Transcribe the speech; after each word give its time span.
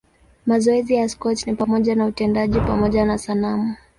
Mazoezi 0.45 0.95
ya 0.95 1.09
Scott 1.09 1.47
ni 1.47 1.55
pamoja 1.55 1.95
na 1.95 2.05
utendaji 2.05 2.59
pamoja 2.59 3.05
na 3.05 3.17
sanamu. 3.17 3.75